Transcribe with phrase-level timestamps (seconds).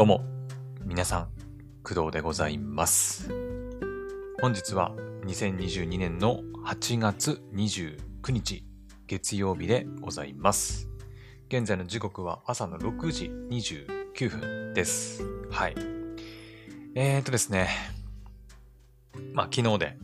[0.00, 0.24] どうも、
[0.82, 1.28] 皆さん、
[1.82, 3.28] 工藤でございます。
[4.40, 4.94] 本日は
[5.26, 8.64] 2022年の8月29日、
[9.06, 10.88] 月曜日でございます。
[11.50, 15.22] 現在の時刻は朝の6時29分です。
[15.50, 15.74] はい。
[16.94, 17.68] えーとですね、
[19.34, 19.98] まあ昨日で、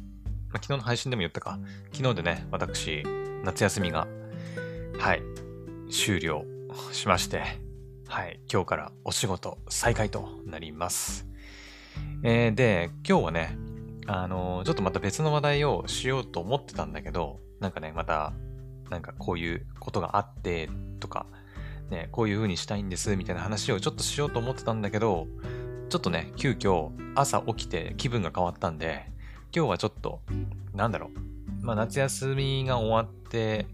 [0.51, 1.59] まあ、昨日の配信でも言ったか、
[1.95, 3.03] 昨日でね、私、
[3.45, 4.07] 夏休みが、
[4.99, 5.23] はい、
[5.91, 6.45] 終了
[6.93, 7.65] しまして、
[8.09, 11.27] はい、今日からお仕事再開となります。
[12.23, 13.59] えーで、今日はね、
[14.07, 18.33] あのーちょっとまた別の話題をしようと思ってたんだけど、なんかね、また、
[18.91, 21.27] なんかこういうことがあって、とか、
[21.91, 25.27] ね、こういう風にしたいんです、みたいな話をちょっとしようと思ってたんだけど、
[25.89, 29.11] ちょっとね、急遽朝起きて気分が変わったんで、
[29.55, 30.23] 今日はちょっと、
[30.75, 31.11] なんだろ
[31.63, 33.67] う、まあ夏休みが終わって、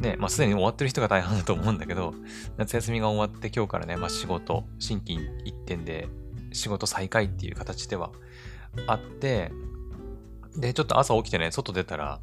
[0.00, 2.14] ね、まあすでに終わってる人が大半だと思うんだけど、
[2.56, 6.08] 夏休みが終わって今日からね、まあ仕事、新規一点で
[6.52, 8.12] 仕事再開っていう形では
[8.86, 9.52] あって、
[10.56, 12.20] で、ちょっと朝起きてね、外出たら、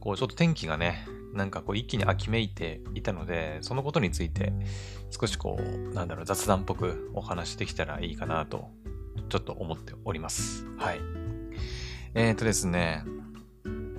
[0.00, 4.52] こうちょっと天気がね、なんかこう一気に秋めいていたので、そのことについて
[5.10, 8.70] 少しこう、なんだろう、雑談っぽくお話できたらいいかなと、
[9.28, 10.66] ちょっと思っております。
[10.78, 11.00] はい。
[12.14, 13.04] えーとですね、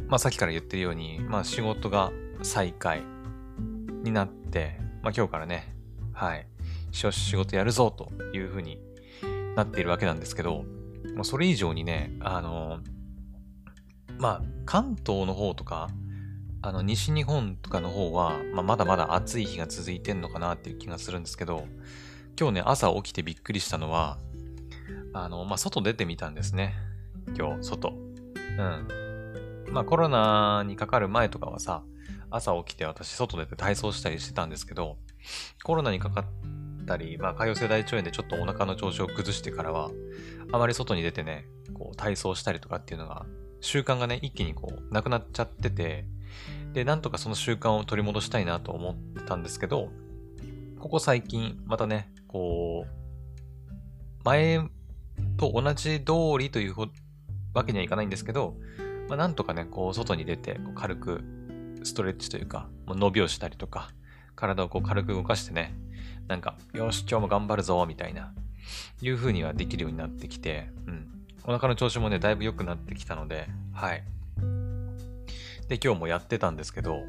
[0.07, 3.03] まあさっきから言ってるように、まあ仕事が再開
[4.03, 5.73] になって、まあ今日からね、
[6.13, 6.47] はい、
[6.91, 8.79] 仕事やるぞというふうに
[9.55, 10.65] なっているわけなんですけど、
[11.15, 12.79] もうそれ以上にね、あの、
[14.19, 15.89] まあ関東の方とか、
[16.61, 21.65] あの西日本とかの方は、まあ、まだまだ暑い日が続いてんのかなっていう気がするんですけど、
[22.39, 24.17] 今日ね、朝起きてびっくりしたのは、
[25.13, 26.75] あの、まあ、外出てみたんですね。
[27.35, 27.89] 今日、外。
[27.89, 29.71] うん。
[29.71, 31.83] まあ、コロナにかかる前とかはさ、
[32.29, 34.97] 朝起きて私、外出て体操したりしてたんですけど、
[35.63, 36.25] コロナにかかっ
[36.85, 39.91] たり、まあ、潰瘍性大腸炎でちょっとお腹の調子を崩してからは、
[40.51, 43.25] あまり外に出てね、こう、体操したりとかっていうのが、
[43.61, 46.05] 習慣がね、一気にこう、なくなっちゃってて、
[46.73, 49.89] で、なんとかその習慣を取り戻したいなと思ってたんですけど、
[50.79, 52.89] ここ最近、またね、こう、
[54.23, 54.59] 前
[55.37, 56.75] と同じ通りという
[57.53, 58.55] わけにはいかないんですけど、
[59.07, 61.23] まあ、なんとかね、こう、外に出て、軽く
[61.87, 63.89] ストレッチというか、もう伸びをしたりとか、
[64.35, 65.73] 体をこう軽く動かしてね、
[66.27, 68.33] なんか、よし、今日も頑張るぞ、みたいな、
[69.01, 71.07] いう風にはできるようになってきて、うん。
[71.45, 74.03] お腹の調子もね、だいぶ良くなってきたので、はい。
[75.69, 77.03] で、今日もやってたんですけど、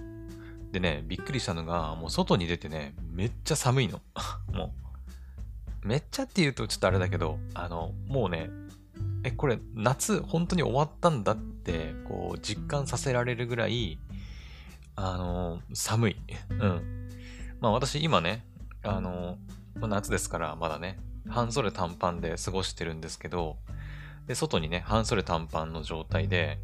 [0.70, 4.00] でね、びっくりしたのが、もう外に出てね、めっちゃ寒いの。
[4.52, 4.74] も
[5.84, 5.86] う。
[5.86, 8.50] めっちゃって言うとちょっとあれだけど、あの、もうね、
[9.24, 13.98] え、これ夏本当に終わったんだって、こう、実感させられるぐらい、
[15.00, 16.16] あの、寒い。
[16.50, 17.08] うん。
[17.60, 18.44] まあ私今ね、
[18.82, 19.38] あの、
[19.76, 20.98] まあ、夏ですからまだね、
[21.28, 23.58] 半袖短パンで過ごしてるんですけど、
[24.26, 26.58] で、外にね、半袖短パンの状態で、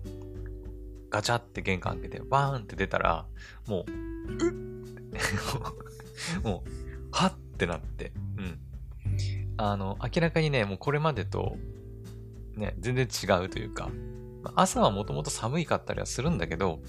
[1.11, 3.27] ガチャって玄関開けて、バーンって出たら、
[3.69, 4.55] もう、うっ
[6.43, 6.71] もう、
[7.13, 8.59] はってなって、うん。
[9.59, 11.57] あの、明らかにね、もうこれまでと、
[12.57, 13.91] ね、全然違うというか、
[14.57, 16.81] 朝はもともと寒いかったりはするんだけど、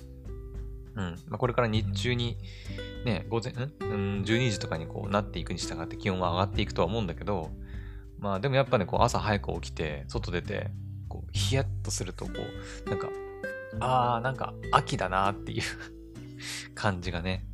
[0.95, 1.15] うん。
[1.27, 2.37] まあ、これから日中に、
[3.05, 3.71] ね、午前、ん？
[3.79, 7.51] うん、12時とかにこうなっていくに従って気温は上がっていくとは思うんだけど、
[8.19, 10.71] まあでもやっぱね、こう朝早く起きて、外出て、
[11.09, 12.31] こう、ヒヤッとすると、こ
[12.85, 13.09] う、なんか、
[13.79, 15.63] あー、なんか秋だなっていう
[16.73, 17.45] 感じがね、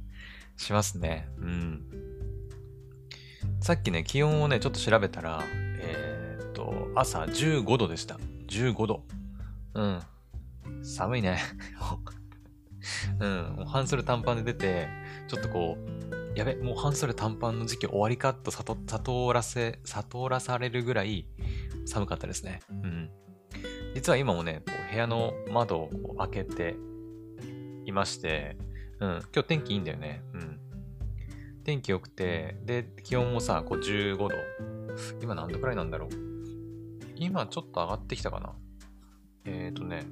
[0.58, 1.28] しますね。
[1.38, 1.84] うん。
[3.60, 5.44] さっきね、気温をね、ちょっと調べたら、
[5.80, 8.18] えーっと、朝15度でした。
[8.48, 9.04] 15度。
[9.74, 10.00] うん。
[10.84, 11.40] 寒いね。
[13.22, 13.56] うん。
[13.56, 14.88] もう半袖短パンで出て、
[15.28, 21.28] ちょっとこう、やべ、もう半袖短パンの時期終わりかと悟悟らせ、悟らされるぐらい
[21.86, 22.60] 寒かったですね。
[22.70, 23.10] うん。
[23.94, 26.76] 実は今もね、こう部屋の窓をこう開けて
[27.86, 28.58] いまして、
[29.00, 30.22] うん、今日天気いいんだよね。
[30.34, 30.60] うん。
[31.64, 34.30] 天気良くて、で、気温もさ、こう15度。
[35.22, 36.10] 今何度くらいなんだろう。
[37.16, 38.54] 今ちょっと上がってきたかな。
[39.46, 40.06] えーとね、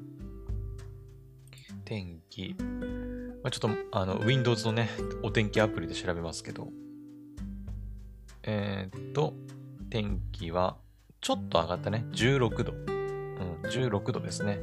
[1.85, 2.55] 天気。
[3.43, 4.89] まあ、ちょっと、あの、Windows のね、
[5.23, 6.69] お天気アプリで調べますけど、
[8.43, 9.33] えーと、
[9.89, 10.77] 天気は、
[11.21, 12.05] ちょっと上がったね。
[12.11, 12.73] 16度。
[12.73, 14.59] うん、16度ですね。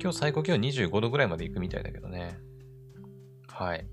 [0.00, 2.38] 今日最高気温25度ぐらいまで行くみたいだけどね。
[3.46, 3.86] はい。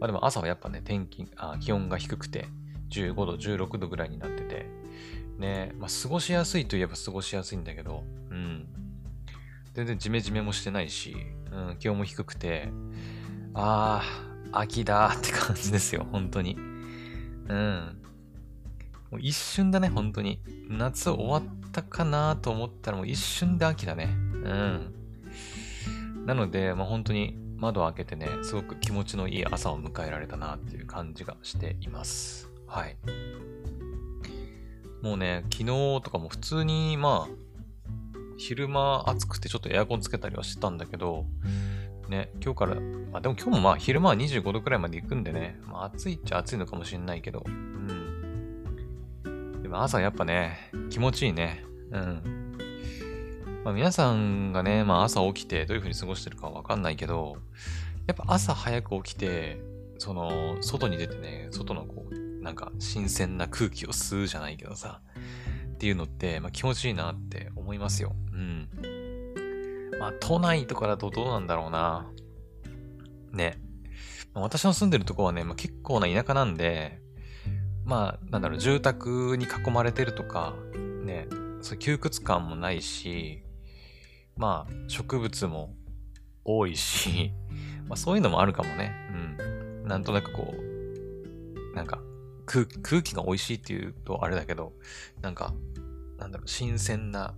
[0.00, 2.46] まあでも朝はやっぱね、天気、あ気温が低くて、
[2.90, 4.66] 15度、16度ぐらいになってて、
[5.38, 8.66] ね、まあ過ごしやすいといえば過ごしやすいんだけど、うん。
[9.72, 11.16] 全然ジメジメもしてないし、
[11.54, 12.68] うん、気温も低くて、
[13.54, 16.56] あー、秋だって感じですよ、本当に。
[17.48, 18.00] うん。
[19.10, 20.40] もう一瞬だね、本当に。
[20.68, 21.42] 夏終わっ
[21.72, 24.16] たかなと思ったらもう一瞬で秋だね。
[24.44, 24.94] うん。
[26.26, 32.48] なので、まあ、本当に窓を開けてね、すごく気持ちのいい朝を迎えられたなっていう感じがしています。
[32.66, 32.96] はい。
[35.02, 35.66] もうね、昨日
[36.02, 37.43] とかも普通に、まあ、
[38.36, 41.26] 昼間暑くてちょっとエアコンつけたりはしてたんだけど、
[42.08, 49.62] ね、今日から、まあでも今日もまあ昼間は25度くらいまで行くんでね、まあ暑いっちゃ暑いのかもしれないけど、うん。
[49.62, 51.64] でも朝やっぱね、気持ちいいね。
[51.90, 52.56] うん。
[53.64, 57.36] まあ皆さんがね、まあ朝起きてどういう風に過ごしてるかわかんないけど、
[58.06, 59.60] やっぱ朝早く起きて、
[59.98, 65.00] その、外に出てね、外のこう、なんか新鮮な空気を吸うじゃないけどさ、
[65.72, 68.14] っていうのって、まあ、気持ちいいなって思いますよ。
[68.44, 69.98] うん。
[69.98, 72.10] まあ、都内とかだとどうなんだろうな。
[73.32, 73.58] ね。
[74.34, 77.00] ま、私の住んでるとこはね、まあ、結構な田舎なんで、
[77.84, 80.54] まあ、なんだろう、住宅に囲まれてるとか、
[81.04, 81.28] ね、
[81.60, 83.42] そう窮屈感もないし、
[84.36, 85.74] まあ、植物も
[86.44, 87.32] 多いし、
[87.88, 88.92] まあそういうのもあるかもね。
[89.82, 89.88] うん。
[89.88, 92.00] なんとなくこう、なんか、
[92.46, 94.72] 空空気が美味しいっていうとあれだけど、
[95.20, 95.54] なんか、
[96.18, 97.34] なんだろう、新鮮な、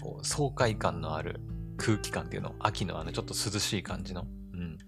[0.00, 1.40] こう、爽快感のある
[1.76, 4.78] 空気感っていうの、秋のあの、ちょっと涼しい感じの、うん。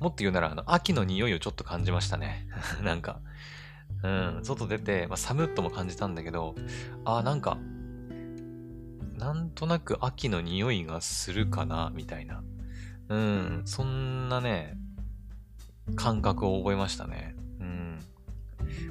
[0.00, 2.46] もっと言うなら、あの、秋の匂いをちょっと感じましたね。
[2.82, 3.20] なんか、
[4.02, 6.54] うん、外出て、まあ、寒っとも感じたんだけど、
[7.04, 7.58] あ、なんか、
[9.16, 12.42] なんとなく秋の匂いがするかな、みたいな。
[13.08, 14.76] うん、そんなね、
[15.96, 17.38] 感覚を覚えましたね。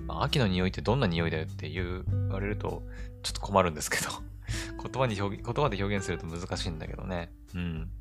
[0.07, 2.83] まあ、秋の匂いってどんな匂いだよって言われると
[3.23, 4.09] ちょっと困るんですけど
[4.81, 7.31] 言葉に表、言葉で表現すると難しいんだけどね。
[7.53, 7.91] うん。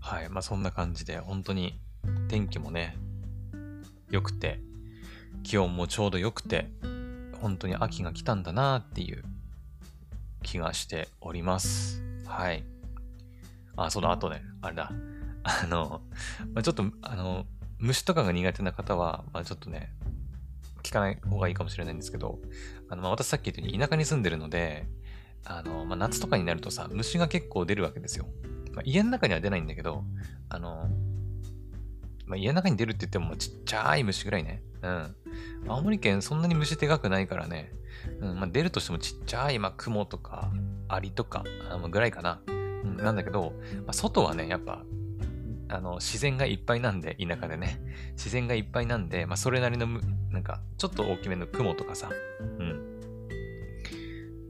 [0.00, 0.28] はい。
[0.28, 1.80] まあそんな感じで、本当に
[2.28, 2.96] 天気もね、
[4.10, 4.60] 良くて、
[5.42, 6.70] 気温もちょうど良くて、
[7.40, 9.24] 本当に秋が来たんだなっていう
[10.42, 12.02] 気がしております。
[12.26, 12.64] はい。
[13.76, 14.92] あ、そうだ、あとね、あれだ。
[15.44, 16.02] あの、
[16.54, 17.46] まあ、ちょっと、あの、
[17.78, 19.92] 虫とかが苦手な方は、まあ、ちょっとね、
[20.82, 22.38] 聞かない方がいいかもしれないんですけど、
[22.88, 24.86] あの、まあ、私さっき言ったように田舎に住んでるので、
[25.44, 28.26] あの、まあ、夏とかになるとさ、虫が結構出るわけですよ。
[28.72, 30.04] まあ、家の中には出ないんだけど、
[30.48, 30.88] あの、
[32.26, 34.62] まあ、家の中に出るって言ってもちっちゃい虫ぐらいね。
[34.82, 35.16] うん。
[35.68, 37.72] 青森県そんなに虫でかくないからね。
[38.20, 40.50] うん、まあ、出るとしてもちっちゃい、まあ、雲とか、
[40.88, 42.40] アリとか、あぐらいかな。
[42.48, 42.50] う
[42.86, 43.52] ん、なんだけど、
[43.86, 44.84] まあ、外はね、やっぱ
[45.72, 47.80] あの、自然がいっぱいなんで、田舎でね。
[48.12, 49.86] 自然がいっぱいなんで、まあ、それなりの、
[50.30, 52.10] なんか、ちょっと大きめの雲とかさ、
[52.40, 53.00] うん、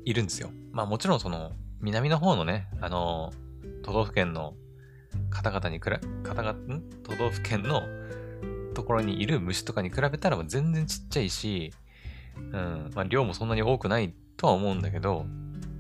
[0.05, 0.51] いるんですよ。
[0.73, 3.33] まあ、もちろんその、南の方のね、あの、
[3.83, 4.55] 都道府県の
[5.31, 6.83] 方々にくら、方々、ん？
[7.05, 7.83] 都道府県の
[8.75, 11.73] ところにいる虫とかに比べたら全然ちっちゃいし、
[12.37, 15.27] うん、まあ、量もそんなに多くないとは思うんだけど、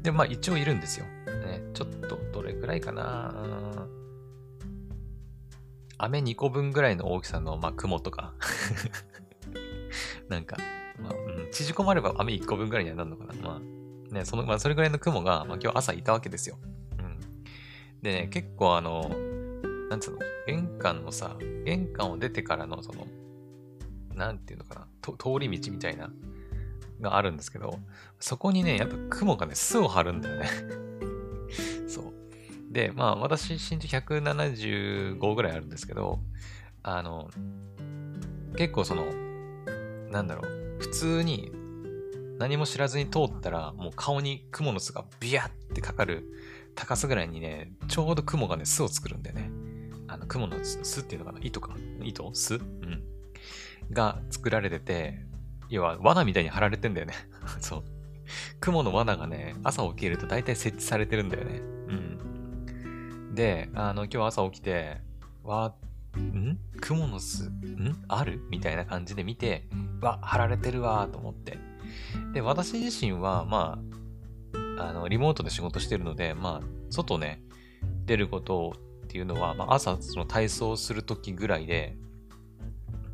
[0.03, 1.07] で、まあ、一応いるんですよ。
[1.47, 4.02] ね、ちょっと、どれくらいかな、うん
[6.05, 8.35] 飴2個分ぐらいの大きさの、まあ、雲とか
[10.29, 10.57] なんか、
[10.99, 13.35] まあ、うん、縮こまれば飴1個分ぐらいにはなるのかな。
[13.35, 13.61] ま
[14.11, 16.59] あ、ね、その、まあ、それぐらいの雲が、まあ、今日朝いたわけですよ。
[16.99, 17.19] うん。
[18.03, 19.11] でね、結構あの、
[19.91, 23.07] なんつうの、玄関のさ、玄関を出てからの、その、
[24.15, 26.11] なんていうのかな、通り道みたいな、
[27.03, 27.79] があるんですけど、
[28.19, 30.49] そこにね、やっぱ雲がね、巣を張るんだよね
[31.87, 32.12] そう。
[32.73, 36.21] で、まあ私身長175ぐらいあるんですけど、
[36.83, 37.31] あの、
[38.57, 39.05] 結構その、
[40.11, 41.53] なんだろう、普通に
[42.39, 46.25] 何も知らずに通ったら、もう顔に雲の巣がビヤってかかる
[46.75, 49.51] 高さぐらいにね、ちょうど雲がね、巣を作るんだよね。
[50.09, 51.41] あの、雲の巣っていうのかな？
[51.43, 51.77] 糸か？
[52.03, 52.35] 糸？
[52.35, 52.55] 巣？
[52.55, 53.03] うん。
[53.91, 55.27] が作られてて、
[55.69, 57.15] 要は罠みたいに張られてんだよね。
[57.61, 57.85] そう。
[58.61, 61.72] 雲の罠がね、朝起きると大体設置されてるんだよね。
[63.33, 65.01] で、あの、今日朝起きて、
[65.43, 65.75] わ、
[66.17, 66.59] ん？
[66.81, 68.05] 蜘蛛の巣、ん？
[68.09, 68.43] ある？
[68.51, 69.67] みたいな感じで見て、
[70.01, 71.59] わ、貼られてるわ、と思って。
[72.35, 73.79] で、私自身は、ま
[74.79, 77.43] あ、あの、リモートで仕事してるので、まあ、外ね、
[78.05, 78.75] 出ること
[79.05, 81.97] っていうのは、まあ、朝、その体操するときぐらいで、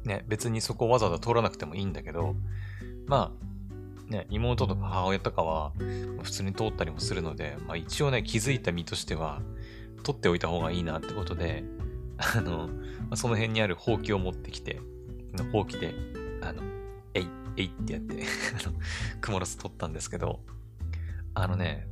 [0.04, 2.34] ね、別にそこをわざわざ通らなくてもいいんだけど、
[3.06, 3.48] まあ、
[4.10, 5.72] ね、妹とか母親とかは、
[6.22, 9.42] 普通に通ったりもするので、まあ一応ね、気づいた身としては、
[10.02, 11.64] 取っておいた方がいいなってことで、
[12.18, 12.68] あの、
[13.16, 14.80] その辺にあるほうきを持ってきて、
[15.52, 15.94] ほうきで、
[16.42, 16.62] あの、
[17.14, 18.24] えい、えいってやって、
[18.66, 18.76] あの、
[19.20, 20.40] クモの巣取ったんですけど、
[21.34, 21.88] あのね、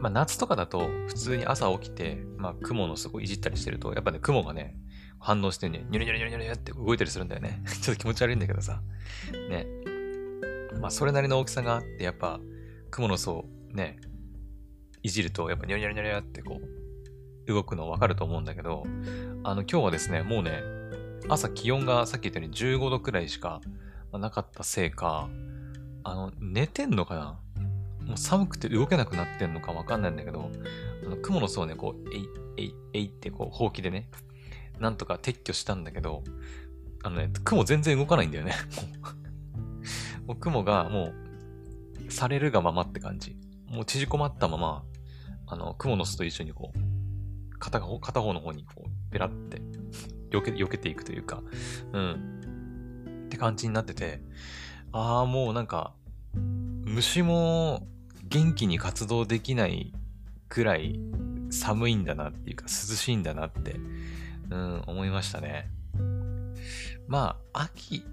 [0.00, 4.76] まあ夏とかだと普通に朝起きて、まあ雲の巣をいじったりしてると、やっぱね、雲がね、
[5.18, 7.62] 反応してね、ニュルニュルニュルニュルって動いたりするんだよね。
[7.80, 8.82] ちょっと気持ち悪いんだけどさ。
[9.48, 9.66] ね。
[10.80, 12.40] まあ、それなりの大きさがあって、やっぱ、
[12.90, 13.98] 雲の層、ね、
[15.02, 16.83] いじると、やっぱニョニョニョニョってこう、
[17.46, 18.84] 動くのわかると思うんだけど、
[19.42, 20.62] あの、今日はですね、もうね、
[21.28, 23.60] 朝気温がさっき言ったように15度くらいしか
[24.12, 25.28] なかったせいか、
[26.02, 27.40] あの、寝てんのかな？
[28.06, 30.50] もう寒くて動けなくなってんのかわかんないんだけど、
[31.06, 34.08] あの雲の層をね、こう、えい、えい、えいってこう、ほうきでね、
[34.78, 36.22] なんとか撤去したんだけど、
[37.02, 38.54] あのね、雲全然動かないんだよね。
[40.26, 41.12] もう雲がも
[42.08, 43.36] う、されるがままって感じ。
[43.66, 44.84] もう縮こまったまま、
[45.46, 46.78] あの、雲の巣と一緒にこう、
[47.64, 49.62] 片方、片方の方にこう、ペラって、
[50.30, 51.42] 避け、避けていくというか、
[51.92, 53.24] うん。
[53.26, 54.20] って感じになってて、
[54.92, 55.94] ああ、もうなんか、
[56.34, 57.88] 虫も
[58.24, 59.94] 元気に活動できない
[60.48, 61.00] くらい
[61.50, 63.76] 寒いんだなっていうか、涼しいんだなって、
[64.50, 65.70] うん、思いましたね。
[67.08, 68.04] まあ、秋、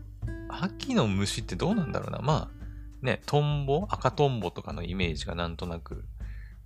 [0.47, 2.19] 秋の虫ってどうなんだろうな。
[2.19, 6.05] まあ、ね、トンボ赤トンボとかのイメージがなんとなく、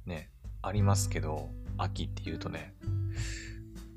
[0.06, 0.30] ね、
[0.62, 2.74] ありますけど、秋って言うとね。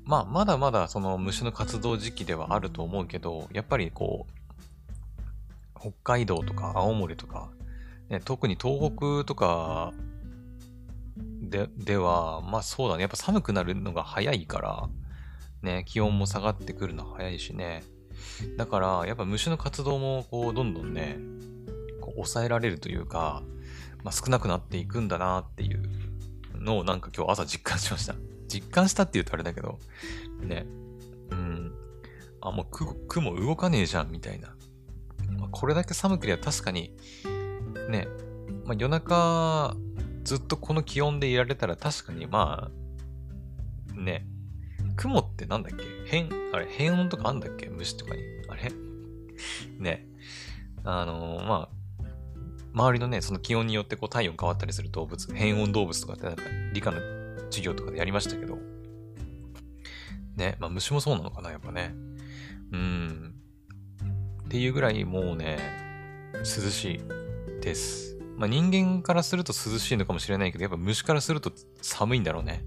[0.05, 7.51] まあ、まだまだその虫の活動時期ではあると思うけど、やっぱりこう、北海道とか青森とか、
[8.09, 9.93] ね、特に東北とか
[11.41, 13.01] ででは、まあそうだね。
[13.01, 14.89] やっぱ寒くなるのが早いから、
[15.61, 17.83] ね、気温も下がってくるの早いしね。
[18.57, 21.17] だから、やっぱ虫の活動も、こう、どんどんね、
[22.01, 23.43] こう抑えられるというか、
[24.03, 25.83] まあ、少なくなっていくんだなっていう
[26.59, 28.15] のをなんか今日朝実感しました。
[28.47, 29.79] 実感したって言うとあれだけど、
[30.41, 30.65] ね。
[31.31, 31.71] うん。
[32.41, 32.67] あ、もう
[33.07, 34.55] 雲動かねえじゃん、みたいな。
[35.37, 36.95] まあ、これだけ寒くりゃ確かに、
[37.89, 38.07] ね、
[38.65, 39.75] まあ、夜中、
[40.23, 42.69] ずっとこの気温でいられたら確かにま
[43.95, 44.25] あ、ね、
[44.95, 45.83] 雲ってなんだっけ？
[46.05, 47.67] 変、あれ、変温とかあんだっけ？
[47.67, 48.21] 虫とかに。
[48.47, 48.71] あれ？
[49.77, 50.07] ね。
[50.83, 51.78] あのー、まあ、
[52.73, 56.97] 周りのね、その気温によってこう体温変わったりする動物、変温動物とかってなんか理科の
[57.45, 58.57] 授業とかでやりましたけど、
[60.35, 61.95] ね、まあ虫もそうなのかな、やっぱね。
[62.71, 63.33] うん。
[64.45, 65.59] っていうぐらいもうね、
[66.33, 68.17] 涼しいです。
[68.37, 72.65] まあ人間からすると涼しいのかもしれないけど、やっぱ虫からすると寒いんだろうね。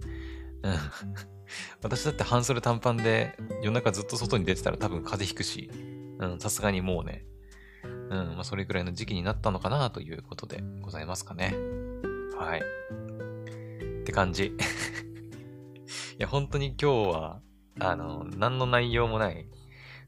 [0.63, 0.75] うん。
[1.83, 5.71] 私だって半袖短パンで夜中ずっと外に出てたら多分風邪ひくし、
[6.19, 7.27] うん、さすがにもうね、
[8.13, 11.55] うん、まあそれくらいの時期になったのかなということでございますかね。
[12.37, 12.61] はい。
[12.61, 14.53] って感じ。
[14.53, 14.53] い
[16.19, 17.41] や、本当に今日は、
[17.81, 19.49] あの、何の内容もない、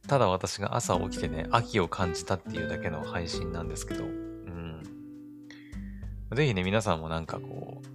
[0.06, 4.82] ただ私が朝起きてね、秋を感じたっていうだけの配信なんですけど、うん。
[6.34, 7.87] ぜひね、皆さんもなんかこう、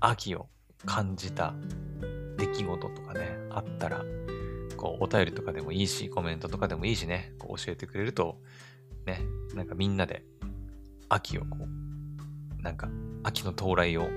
[0.00, 0.48] 秋を
[0.86, 1.52] 感じた
[2.38, 4.02] 出来事とかね、あったら、
[4.78, 8.40] こう、お便りとかでもいいし、コメントとかでもいいしね、こう教えてくれると、
[9.10, 9.20] ね、
[9.54, 10.22] なんかみんなで、
[11.08, 11.58] 秋をこ
[12.58, 12.88] う、なんか、
[13.24, 14.08] 秋の到来を、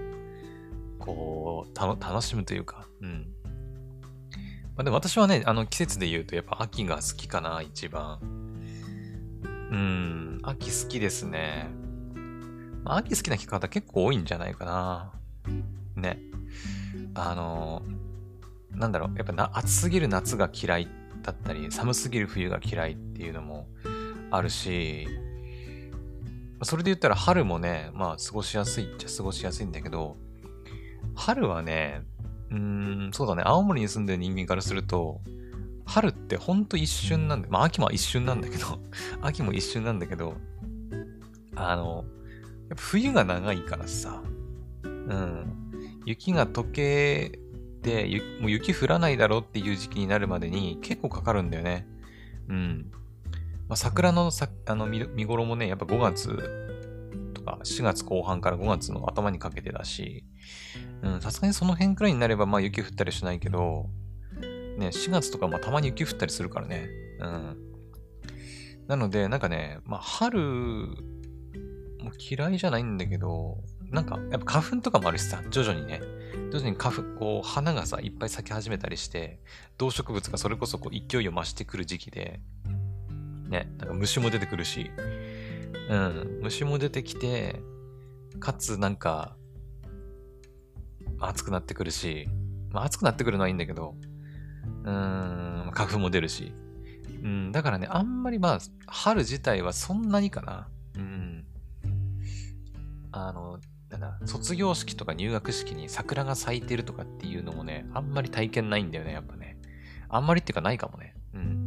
[1.00, 3.28] こう、楽しむというか、うん。
[4.76, 8.20] まあ、でも私はね、あの季節で言うとやっぱ秋が好きかな、一番。
[9.72, 11.70] うん、秋好きですね。
[12.84, 15.14] まあ、秋好きな方結構多いんじゃないかな。
[15.96, 16.20] ね。
[17.16, 17.84] あの
[18.72, 20.88] なんだろう、やっぱな暑すぎる夏が嫌い
[21.22, 23.68] だったり、寒すぎる冬が嫌いっていうのも
[24.34, 25.08] あるし、
[26.64, 30.18] それで言ったら春もね、まあ過ごしやすいっちゃ過ごしやすいんだけど、
[31.14, 32.02] 春はね、
[32.50, 32.58] うー
[33.10, 35.22] ん、そうだね、青森に住んでる人間からすると、
[35.86, 38.80] 春ってほんと一瞬なんで、まあ秋も一瞬なんだけど、
[39.22, 40.36] 秋も一瞬なんだけど、
[41.56, 42.04] あの、
[42.70, 44.24] やっぱ冬が長いからさ、
[44.84, 47.38] うん、雪が溶け
[47.84, 51.88] て、もう雪降らないだろうっていう時期になるまでに結構かかるんだよね。
[52.48, 52.92] うん。
[53.68, 56.74] まあ、桜のさあの見頃もね、やっぱ5月
[57.34, 60.26] とか4月後半から5月の頭にかけてだし、
[61.22, 63.90] さすがにその辺くらいになればまあ雪降ったりしないけど、
[64.78, 66.90] ね、4月とかまあたまに雪降ったりするからね。
[67.20, 67.58] うん。
[68.88, 70.40] なので、なんかね、まあ春
[72.04, 73.58] も嫌いじゃないんだけど、
[73.92, 76.02] なんか、やっぱ花粉とかもあるしさ、徐々にね、
[76.52, 79.40] 徐々に花粉、こう、花がさ、いっぱい咲き始めたりして、
[79.78, 82.42] 動植物がそれこそこう勢いを増してくる時期で、
[83.54, 84.90] ね、なんか虫も出てくるし、
[85.90, 87.62] うん、虫も出てきて、
[88.40, 89.36] かつなんか、
[91.20, 92.28] 暑くなってくるし、
[92.72, 93.96] まあ暑くなってくるのはいいんだけど、
[94.86, 96.52] うん、花粉も出るし、
[97.24, 100.68] うん、だからね、あんまりまあ、春自体はそんなにかな。
[100.98, 101.46] うん。
[103.12, 103.60] あの、
[103.92, 109.58] なんだ、卒業式とか入学式に桜が咲いてるとかっていうのもね、あんまり体験ないんだよね、やっぱね。
[110.10, 111.16] あんまりっていうかないかもね。
[111.36, 111.63] うん。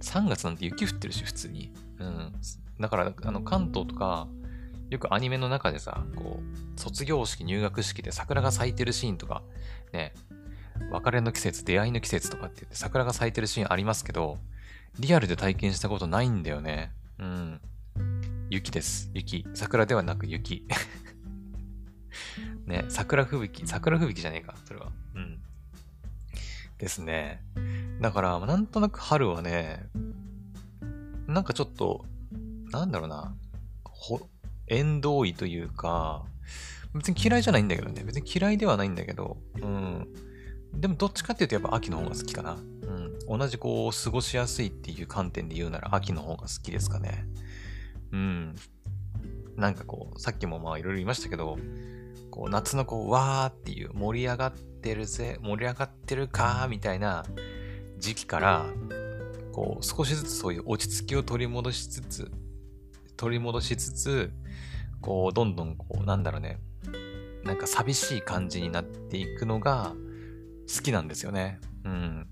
[0.00, 1.72] 3月なんて雪降ってるし、普通に。
[1.98, 2.32] うん。
[2.80, 4.28] だから、あの、関東とか、
[4.90, 9.42] よくアニメの中でさ、こう、卒業式、入学式で桜が咲いてるシーンとか、
[9.92, 10.12] ね、
[10.90, 14.38] 別れの季節、出会いの季節とかって言って桜が咲いてるシーンありますけど、
[14.98, 16.92] リアルで体験したことないんだよね。
[17.18, 17.60] うん。
[18.50, 19.10] 雪です。
[19.14, 19.46] 雪。
[19.54, 20.66] 桜ではなく雪。
[22.66, 23.66] ね、桜吹雪。
[23.66, 24.54] 桜吹雪じゃねえか、
[26.84, 27.40] ですね。
[28.02, 29.86] だから、なんとなく春はね、
[31.26, 32.04] なんかちょっと、
[32.70, 33.34] なんだろうな、
[33.84, 34.20] ほ、
[34.66, 36.26] 縁遠いというか、
[36.94, 38.04] 別に嫌いじゃないんだけどね。
[38.04, 40.06] 別に嫌いではないんだけど、うん。
[40.74, 42.52] でもどっちかっていうとやっぱ秋の方が好きかな。
[42.52, 43.38] うん。
[43.38, 47.24] 同じこう、過ごしやすいっていう観点で言うなら秋の方が好きですかね。
[48.12, 48.54] うん。
[49.56, 51.56] なんかこう、さっきもまあいろいろ言いましたけど、
[52.34, 57.24] こう、夏のこう、わーっていう盛り上がってるぜ、盛り上がってるかーみたいな
[57.98, 58.66] 時期から、
[59.52, 62.32] こう、少しずつそういう落ち着きを取り戻しつつ、
[63.16, 64.32] 取り戻しつつ、
[65.00, 66.58] こう、どんどんこう、なんだろうね、
[67.44, 69.92] なんか寂しい感じになっていくのが
[70.66, 71.60] 好きなんですよね。
[71.84, 72.26] うん。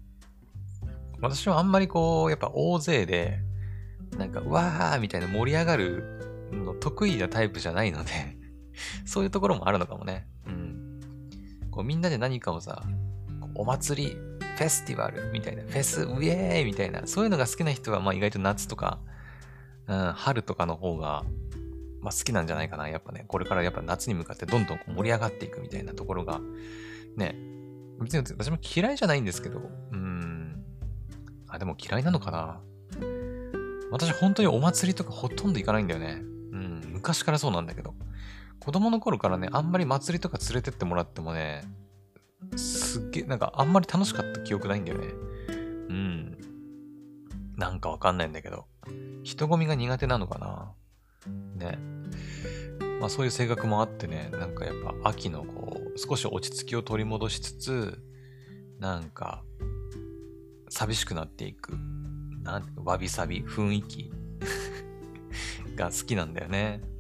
[1.21, 3.39] 私はあんまりこう、やっぱ大勢で、
[4.19, 8.42] なんか、わーみたいな盛り上がるの得意なタイプじゃないので
[9.05, 10.27] そういうところもあるのかもね。
[10.47, 11.01] うん。
[11.71, 12.83] こうみんなで何かをさ、
[13.55, 18.99] お祭り、フェスティバルみたいな、フェス、ウェーイみたいな、そういうのが好きな人は、まあ意外と夏とか、
[19.87, 21.25] うん、春とかの方が、
[22.01, 22.89] まあ好きなんじゃないかな。
[22.89, 26.41] やっぱね、これからやっぱ夏に向かってどんどん盛り上がっていくみたいなところが、
[27.17, 27.37] ね、
[28.01, 29.61] 別に私も嫌いじゃないんですけど、
[29.93, 30.65] うん。
[31.49, 32.61] あ、でも嫌いなのかな。
[33.91, 36.23] 私本当にお祭りとかほとんど行かないんだよね。
[36.53, 36.81] うん。
[36.93, 37.95] 昔からそうなんだけど。
[38.63, 41.65] 子供の頃からね、あんまり祭りとか連れてってもらってもね、
[42.55, 45.07] すっげえ、なんかあんまり楽しかった記憶ないんだよね。
[45.49, 45.53] う
[45.93, 46.37] ん。
[47.57, 48.67] なんかわかんないんだけど。
[49.25, 50.75] 人混みが苦手なのかな。
[51.57, 51.77] ね。
[53.01, 57.99] まあそういう性格もあってね、なんかやっぱ秋のこう、少し落ち着きを取り戻しつつ、
[58.79, 59.43] なんか、
[60.69, 61.73] 寂しくなっていく。
[62.45, 64.13] なんわびさび、雰囲気
[65.75, 66.92] が好きなんだよね。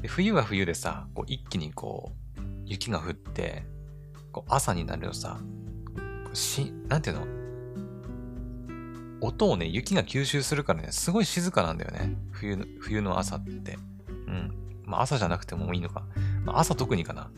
[0.00, 3.64] で、冬は冬でさ、こう一気にこう、雪が降って、
[4.32, 5.38] こう朝になるとさ、
[6.32, 7.26] し、なんていうの？
[9.22, 12.14] 音をね、雪が吸収するからね、すごい静かなんだよね。
[12.32, 13.78] 冬の、冬の朝って。
[14.08, 14.52] うん。
[14.84, 16.04] まあ朝じゃなくてもいいのか。
[16.44, 17.30] まあ、朝特にかな。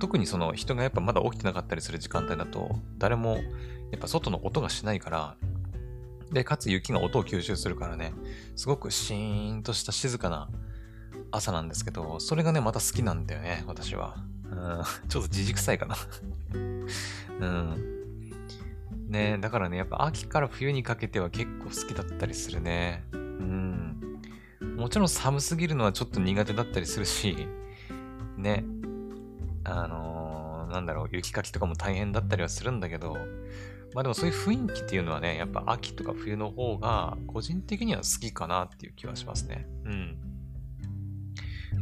[0.00, 3.42] 特にその人がやっぱまだ起きてなかったりする時間帯だと、誰もや
[3.96, 5.36] っぱ外の音がしないから、
[6.30, 8.12] で、かつ雪が音を吸収するからね、
[8.56, 10.50] すごくシーンとした静かな
[11.32, 14.16] 朝なんですけど、それがね、また好きなんだよね、私は。
[14.50, 15.96] うん、ちょっとじじくさいかな
[17.40, 17.92] うん。
[19.08, 23.04] ねだからね、やっぱ秋から冬にかけては結構好きだったりするね。
[23.12, 24.20] うん。
[24.76, 27.48] もちろん寒すぎるのはちょっと苦手だったりするし、
[28.36, 28.64] ね。
[29.64, 33.16] あのー、なんだろう、雪かきとかも大変だったりはするんだけど、
[33.94, 39.66] まあでもそういう雰囲気っていうのはね、やっぱ秋とか冬の方が個人的には好きかなっていう気はしますね。
[39.84, 40.31] うん。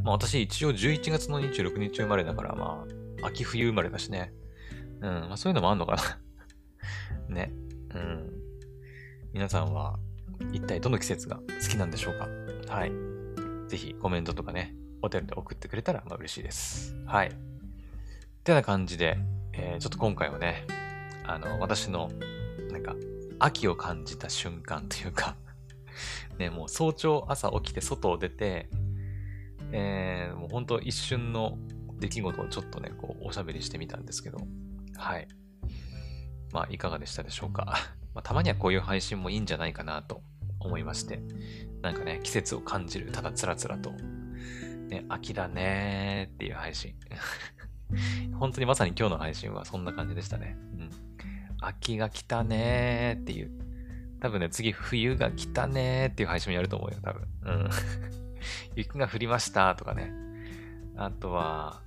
[0.05, 2.85] まあ私一応11月の26日生まれだから、ま
[3.23, 4.33] あ秋冬生まれだしね。
[5.01, 5.11] うん。
[5.29, 6.03] まあそういうのもあんのかな
[7.35, 7.53] ね。
[7.95, 8.31] うん。
[9.33, 9.99] 皆さんは
[10.53, 12.29] 一体どの季節が好きなんでしょうか？
[12.75, 12.93] はい。
[13.69, 16.97] ぜひコメントとかね、お便りで送ってくれたらまあ嬉しいです。
[17.07, 17.29] はい。
[17.29, 17.33] っ
[18.43, 19.19] てな感じで、
[19.53, 20.67] えー、ちょっと今回はね、
[21.25, 22.11] あの、私の、
[22.73, 22.97] なんか、
[23.39, 25.37] 秋を感じた瞬間というか
[26.39, 28.69] ね、もう早朝朝起きて外を出て、
[29.73, 31.59] えー、もう本当一瞬の
[31.99, 34.39] 出来事をちょっとね、こう、おしゃべりしてみたんですけど、
[34.97, 35.29] はい。
[36.53, 37.65] まあ、いかがでしたでしょうか。
[38.15, 40.23] まあ、たまにはこういう配信もいいんじゃないかなと
[40.59, 41.21] 思いまして、
[41.83, 43.93] なんかね、季節を感じる、ただつらつらと、
[44.89, 46.95] ね、秋だねーっていう配信。
[48.39, 50.57] 本当にまさに今日の配信はそんな感じでしたね。
[50.79, 50.91] うん。
[51.61, 53.51] 秋が来たねーっていう。
[54.21, 57.29] 多分ね、次冬が来たねーっていう配信もやると思うよ、多分。
[57.43, 57.71] うん。
[58.77, 60.13] 雪が降りましたとかね。
[60.97, 61.83] あとは、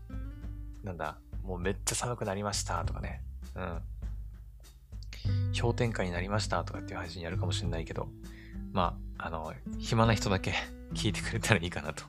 [0.83, 3.21] なんだ、もうめっちゃ寒くなりましたとかね。
[3.55, 3.81] うん。
[5.59, 8.09] 氷点下になりましたとかっていう配信やるかもしれないけど、
[8.71, 10.53] まあ、あの、暇な人だけ
[10.93, 12.03] 聞いてくれたらいいかなと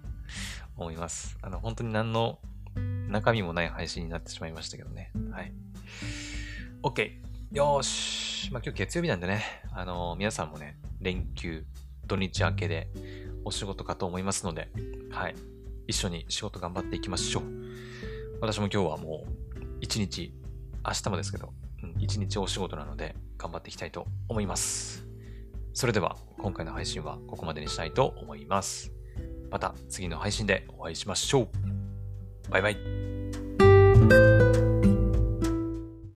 [0.76, 1.36] 思います。
[1.42, 2.38] あの、本当に何の
[3.08, 5.12] 中身もない配信になってしまいましたけどね。
[5.30, 5.52] はい。
[6.82, 7.20] OK。
[7.52, 8.52] よーし。
[8.52, 11.64] まあ、今日月曜日なんでね、あの、皆さんもね、連休、
[12.06, 12.88] 土日明けで
[13.44, 14.70] お仕事かと思いますので、
[15.10, 15.34] はい。
[15.86, 17.42] 一緒に仕事頑張っていきましょう。
[18.40, 19.30] 私も今日はもう、
[19.80, 20.32] 一日、
[20.86, 21.52] 明日もですけど、
[21.82, 25.06] うん、一日お仕事なので、頑張っていきたいと思います。
[25.74, 28.92] それでは今回の配信はここまでにしたいと思います。
[29.50, 32.50] また次の配信でお会いしましょう。
[32.50, 33.13] バイバイ。